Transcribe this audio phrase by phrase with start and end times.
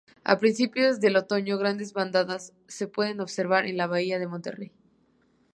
[0.23, 4.71] A principios del otoño grandes bandadas se puede observar en la bahía de Monterey.